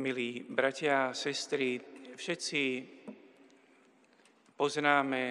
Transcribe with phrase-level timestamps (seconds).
[0.00, 1.76] Milí bratia a sestry,
[2.16, 2.62] všetci
[4.56, 5.24] poznáme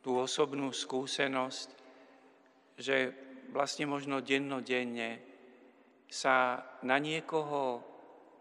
[0.00, 1.68] tú osobnú skúsenosť,
[2.80, 2.96] že
[3.52, 5.20] vlastne možno dennodenne
[6.08, 7.84] sa na niekoho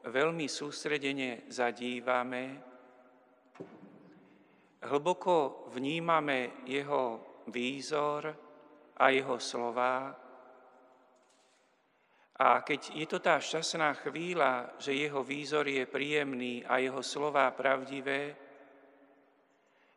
[0.08, 2.56] veľmi sústredene zadívame,
[4.88, 7.20] hlboko vnímame jeho
[7.52, 8.24] výzor
[8.96, 10.16] a jeho slova.
[12.42, 17.46] A keď je to tá šťastná chvíľa, že jeho výzor je príjemný a jeho slova
[17.54, 18.34] pravdivé,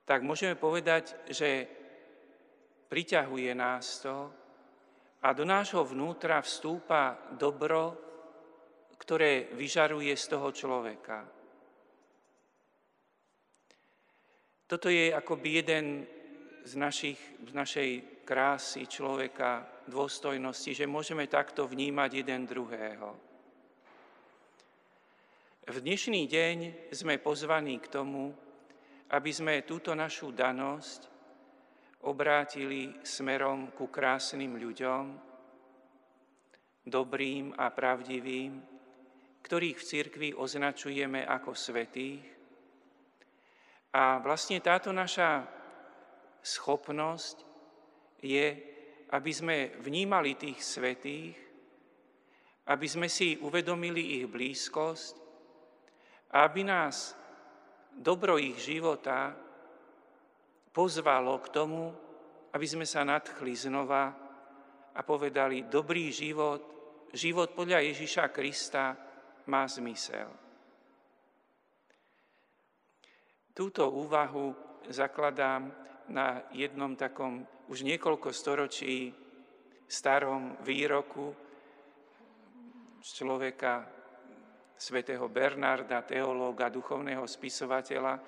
[0.05, 1.65] tak môžeme povedať, že
[2.93, 4.29] priťahuje nás to,
[5.25, 7.97] a do nášho vnútra vstúpa dobro,
[9.01, 11.25] ktoré vyžaruje z toho človeka.
[14.69, 16.05] Toto je akoby jeden
[16.61, 17.91] z, našich, z našej
[18.29, 23.13] krásy človeka, dôstojnosti, že môžeme takto vnímať jeden druhého.
[25.65, 26.57] V dnešný deň
[26.93, 28.37] sme pozvaní k tomu,
[29.13, 31.09] aby sme túto našu danosť
[32.05, 35.05] obrátili smerom ku krásnym ľuďom,
[36.85, 38.61] dobrým a pravdivým,
[39.41, 42.25] ktorých v cirkvi označujeme ako svetých.
[43.97, 45.49] A vlastne táto naša
[46.45, 47.41] schopnosť
[48.21, 48.74] je,
[49.15, 51.39] aby sme vnímali tých svetých,
[52.67, 55.15] aby sme si uvedomili ich blízkosť
[56.35, 57.15] a aby nás
[57.95, 59.31] dobro ich života
[60.75, 61.95] pozvalo k tomu,
[62.51, 64.11] aby sme sa nadchli znova
[64.95, 66.63] a povedali, dobrý život,
[67.15, 68.99] život podľa Ježiša Krista
[69.47, 70.27] má zmysel.
[73.55, 74.51] Túto úvahu
[74.91, 75.71] zakladám
[76.11, 79.09] na jednom takom už niekoľko storočí
[79.89, 81.33] starom výroku
[83.01, 83.85] z človeka
[84.77, 88.21] svätého Bernarda, teológa, duchovného spisovateľa,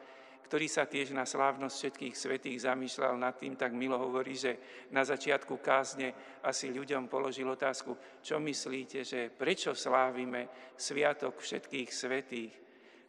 [0.47, 5.03] ktorý sa tiež na slávnosť všetkých svetých zamýšľal nad tým, tak milo hovorí, že na
[5.03, 12.53] začiatku kázne asi ľuďom položil otázku, čo myslíte, že prečo slávime sviatok všetkých svetých?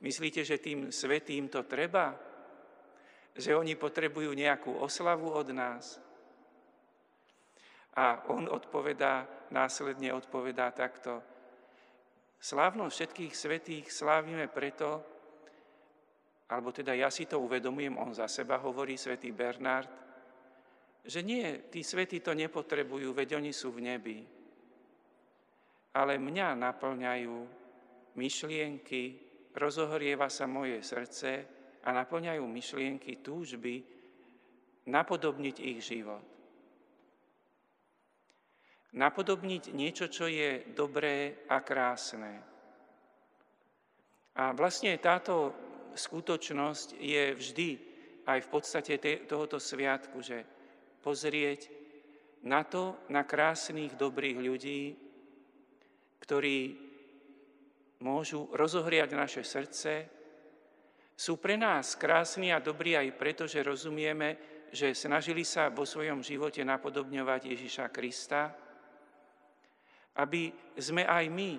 [0.01, 2.17] Myslíte, že tým svetým to treba?
[3.37, 6.06] Že oni potrebujú nejakú oslavu od nás?
[7.97, 11.17] A on odpovedá, následne odpovedá takto.
[12.37, 15.01] Slávnosť všetkých svetých slávime preto,
[16.53, 19.89] alebo teda ja si to uvedomujem, on za seba hovorí, svätý Bernard,
[21.01, 24.17] že nie, tí svätí to nepotrebujú, veď oni sú v nebi.
[25.97, 27.35] Ale mňa naplňajú
[28.13, 29.03] myšlienky,
[29.57, 31.31] rozohrieva sa moje srdce
[31.81, 33.81] a naplňajú myšlienky, túžby
[34.85, 36.36] napodobniť ich život.
[38.95, 42.39] Napodobniť niečo, čo je dobré a krásne.
[44.37, 45.51] A vlastne táto
[45.97, 47.69] skutočnosť je vždy
[48.29, 48.93] aj v podstate
[49.25, 50.45] tohoto sviatku, že
[51.01, 51.67] pozrieť
[52.45, 54.83] na to, na krásnych, dobrých ľudí,
[56.21, 56.59] ktorí
[58.03, 60.05] môžu rozohriať naše srdce,
[61.17, 64.37] sú pre nás krásni a dobrí aj preto, že rozumieme,
[64.69, 68.53] že snažili sa vo svojom živote napodobňovať Ježiša Krista,
[70.17, 71.51] aby sme aj my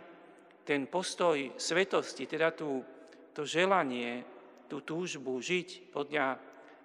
[0.66, 2.84] ten postoj svetosti, teda tú
[3.32, 4.26] to želanie,
[4.66, 6.36] tú túžbu žiť podľa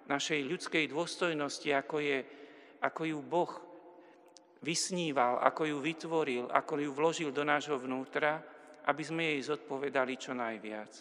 [0.06, 2.18] našej ľudskej dôstojnosti, ako, je,
[2.78, 3.52] ako ju Boh
[4.62, 8.40] vysníval, ako ju vytvoril, ako ju vložil do nášho vnútra,
[8.86, 10.92] aby sme jej zodpovedali čo najviac.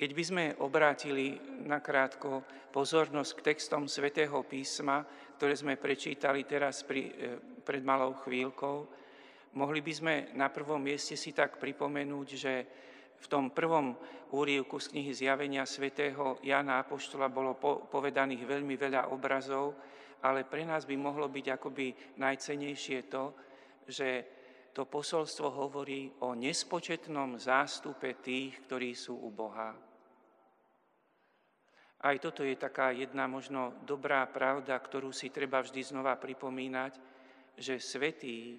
[0.00, 1.36] Keď by sme obrátili
[1.68, 2.40] nakrátko
[2.72, 5.04] pozornosť k textom svätého písma,
[5.36, 8.88] ktoré sme prečítali teraz pri, eh, pred malou chvíľkou,
[9.54, 12.54] mohli by sme na prvom mieste si tak pripomenúť, že
[13.20, 13.94] v tom prvom
[14.32, 19.76] úrivku z knihy Zjavenia svätého Jana Apoštola bolo povedaných veľmi veľa obrazov,
[20.24, 23.24] ale pre nás by mohlo byť akoby najcenejšie to,
[23.84, 24.08] že
[24.70, 29.74] to posolstvo hovorí o nespočetnom zástupe tých, ktorí sú u Boha.
[32.00, 36.96] Aj toto je taká jedna možno dobrá pravda, ktorú si treba vždy znova pripomínať,
[37.60, 38.56] že svetí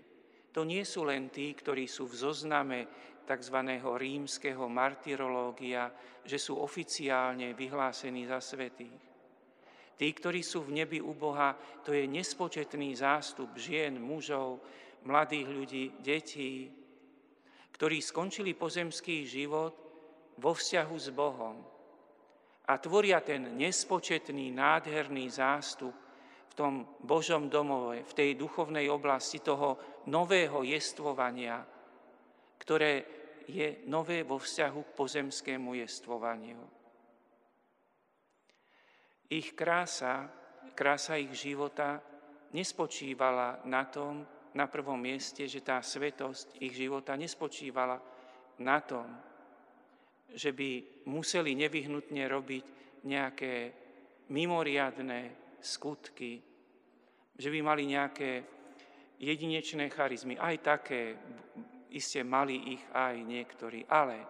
[0.53, 2.80] to nie sú len tí, ktorí sú v zozname
[3.25, 3.57] tzv.
[3.81, 5.89] rímskeho martyrológia,
[6.21, 9.01] že sú oficiálne vyhlásení za svetých.
[9.95, 11.56] Tí, ktorí sú v nebi u Boha,
[11.86, 14.59] to je nespočetný zástup žien, mužov,
[15.07, 16.69] mladých ľudí, detí,
[17.71, 19.74] ktorí skončili pozemský život
[20.38, 21.57] vo vzťahu s Bohom
[22.68, 25.94] a tvoria ten nespočetný, nádherný zástup
[26.51, 29.80] v tom Božom domove, v tej duchovnej oblasti toho
[30.12, 31.63] nového jestvovania,
[32.59, 33.07] ktoré
[33.48, 36.59] je nové vo vzťahu k pozemskému jestvovaniu.
[39.31, 40.27] Ich krása,
[40.75, 42.03] krása ich života
[42.51, 47.95] nespočívala na tom, na prvom mieste, že tá svetosť ich života nespočívala
[48.59, 49.07] na tom,
[50.36, 52.63] že by museli nevyhnutne robiť
[53.07, 53.53] nejaké
[54.31, 56.42] mimoriadné skutky,
[57.38, 58.44] že by mali nejaké
[59.22, 60.36] jedinečné charizmy.
[60.42, 61.16] Aj také,
[61.94, 64.25] iste mali ich aj niektorí, ale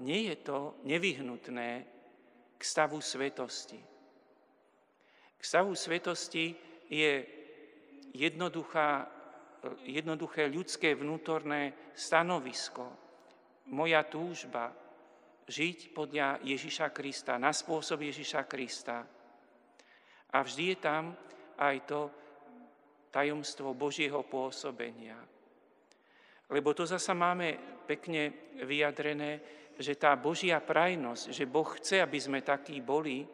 [0.00, 1.70] nie je to nevyhnutné
[2.56, 3.78] k stavu svetosti.
[5.38, 6.54] K stavu svetosti
[6.86, 7.26] je
[8.14, 9.10] jednoduchá,
[9.82, 12.86] jednoduché ľudské vnútorné stanovisko,
[13.74, 14.70] moja túžba
[15.46, 19.02] žiť podľa Ježiša Krista, na spôsob Ježiša Krista.
[20.32, 21.12] A vždy je tam
[21.60, 22.00] aj to
[23.12, 25.20] tajomstvo Božieho pôsobenia.
[26.48, 29.40] Lebo to zasa máme pekne vyjadrené,
[29.76, 33.24] že tá Božia prajnosť, že Boh chce, aby sme takí boli,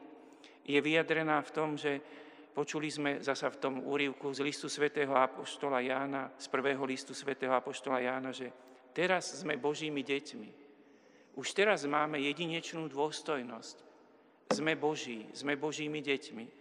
[0.67, 2.03] je vyjadrená v tom, že
[2.55, 7.55] počuli sme zasa v tom úrivku z listu svätého Apoštola Jána, z prvého listu svätého
[7.55, 8.51] Apoštola Jána, že
[8.91, 10.51] teraz sme Božími deťmi.
[11.39, 13.87] Už teraz máme jedinečnú dôstojnosť.
[14.51, 16.58] Sme Boží, sme Božími deťmi.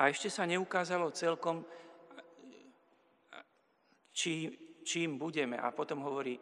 [0.00, 1.60] A ešte sa neukázalo celkom,
[4.16, 4.48] či,
[4.80, 5.60] čím budeme.
[5.60, 6.40] A potom hovorí,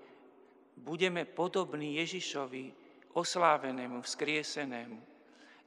[0.78, 2.70] budeme podobní Ježišovi,
[3.19, 4.99] oslávenému, vzkriesenému.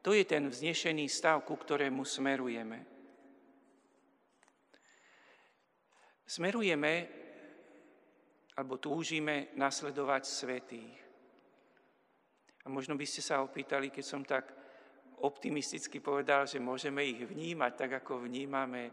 [0.02, 2.80] To je ten vznešený stav, ku ktorému smerujeme.
[6.24, 6.94] Smerujeme,
[8.56, 10.96] alebo túžime nasledovať svetých.
[12.64, 14.61] A možno by ste sa opýtali, keď som tak
[15.22, 18.92] optimisticky povedal, že môžeme ich vnímať tak, ako vnímame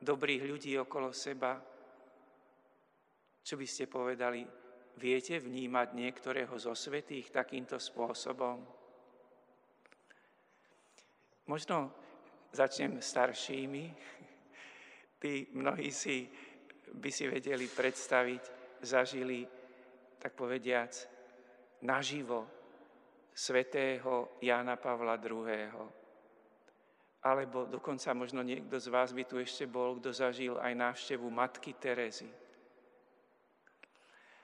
[0.00, 1.56] dobrých ľudí okolo seba.
[3.42, 4.46] Čo by ste povedali?
[4.92, 8.60] Viete vnímať niektorého zo svetých takýmto spôsobom?
[11.48, 11.90] Možno
[12.52, 13.84] začnem staršími.
[15.18, 16.28] Tí mnohí si
[16.92, 18.42] by si vedeli predstaviť,
[18.84, 19.48] zažili,
[20.20, 20.92] tak povediac,
[21.82, 22.61] naživo
[23.32, 25.72] svetého Jána Pavla II.
[27.22, 31.72] Alebo dokonca možno niekto z vás by tu ešte bol, kto zažil aj návštevu Matky
[31.78, 32.28] Terezy.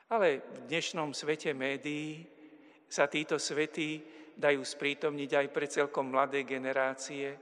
[0.09, 2.25] Ale v dnešnom svete médií
[2.89, 4.01] sa títo svetí
[4.39, 7.37] dajú sprítomniť aj pre celkom mladé generácie,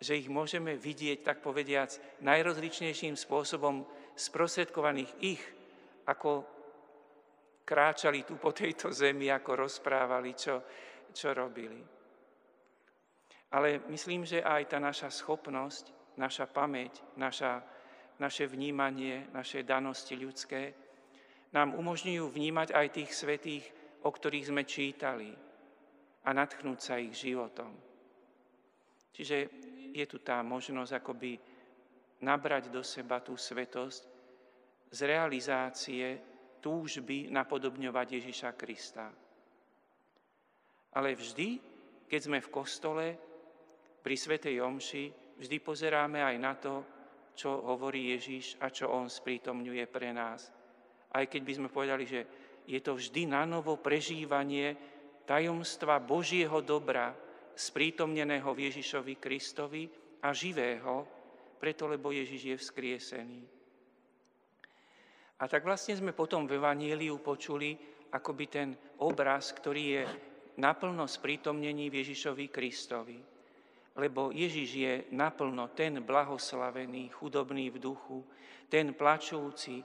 [0.00, 1.92] že ich môžeme vidieť, tak povediac,
[2.24, 3.84] najrozličnejším spôsobom
[4.16, 5.42] sprostredkovaných ich,
[6.06, 6.46] ako
[7.66, 10.62] kráčali tu po tejto zemi, ako rozprávali, čo,
[11.10, 11.82] čo robili.
[13.50, 17.58] Ale myslím, že aj tá naša schopnosť, naša pamäť, naša,
[18.22, 20.70] naše vnímanie, naše danosti ľudské
[21.50, 23.64] nám umožňujú vnímať aj tých svetých,
[24.06, 25.34] o ktorých sme čítali,
[26.26, 27.70] a natchnúť sa ich životom.
[29.14, 29.36] Čiže
[29.94, 31.38] je tu tá možnosť akoby
[32.26, 34.02] nabrať do seba tú svetosť
[34.90, 36.35] z realizácie
[36.66, 39.06] túžby napodobňovať Ježiša Krista.
[40.98, 41.62] Ale vždy,
[42.10, 43.06] keď sme v kostole,
[44.02, 46.82] pri Svetej Omši, vždy pozeráme aj na to,
[47.38, 50.50] čo hovorí Ježiš a čo On sprítomňuje pre nás.
[51.14, 52.20] Aj keď by sme povedali, že
[52.66, 54.74] je to vždy na novo prežívanie
[55.22, 57.14] tajomstva Božieho dobra
[57.54, 59.86] sprítomneného v Ježišovi Kristovi
[60.18, 61.06] a živého,
[61.62, 63.55] preto lebo Ježiš je vzkriesený.
[65.36, 67.76] A tak vlastne sme potom v Evangeliu počuli
[68.08, 68.68] akoby ten
[69.04, 70.02] obraz, ktorý je
[70.56, 73.20] naplno sprítomnený Ježišovi Kristovi.
[73.96, 78.24] Lebo Ježiš je naplno ten blahoslavený, chudobný v duchu,
[78.68, 79.84] ten plačúci,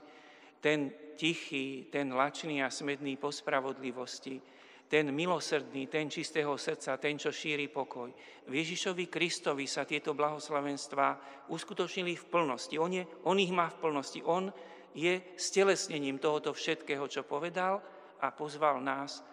[0.60, 4.40] ten tichý, ten lačný a smedný po spravodlivosti,
[4.88, 8.12] ten milosrdný, ten čistého srdca, ten, čo šíri pokoj.
[8.48, 11.08] V Ježišovi Kristovi sa tieto blahoslavenstvá
[11.48, 12.76] uskutočnili v plnosti.
[12.76, 14.20] On, je, on ich má v plnosti.
[14.28, 14.52] On
[14.92, 17.80] je stelesnením tohoto všetkého, čo povedal
[18.20, 19.24] a pozval nás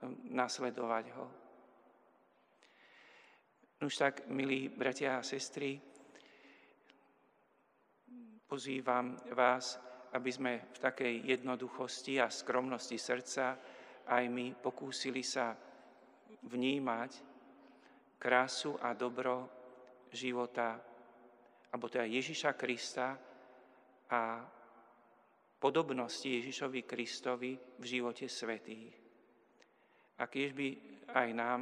[0.00, 1.26] hm, nasledovať ho.
[3.82, 5.82] Už tak, milí bratia a sestry,
[8.46, 9.80] pozývam vás,
[10.14, 13.58] aby sme v takej jednoduchosti a skromnosti srdca
[14.06, 15.54] aj my pokúsili sa
[16.46, 17.10] vnímať
[18.18, 19.50] krásu a dobro
[20.12, 20.78] života,
[21.72, 23.18] alebo teda Ježiša Krista
[24.12, 24.22] a
[25.62, 28.90] podobnosti Ježišovi Kristovi v živote svetých.
[30.18, 30.68] A keď by
[31.14, 31.60] aj nám,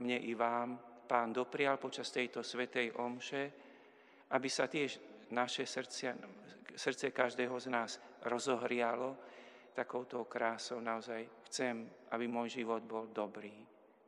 [0.00, 0.80] mne i vám,
[1.12, 3.52] Pán doprial počas tejto svetej omše,
[4.32, 4.96] aby sa tiež
[5.36, 6.16] naše srdce,
[6.72, 9.20] srdce každého z nás rozohrialo,
[9.76, 11.84] takouto krásou naozaj chcem,
[12.16, 13.52] aby môj život bol dobrý,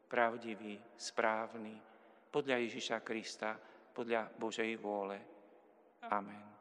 [0.09, 1.77] pravdivý, správny,
[2.33, 3.53] podľa Ježiša Krista,
[3.93, 5.21] podľa Božej vôle.
[6.09, 6.54] Amen.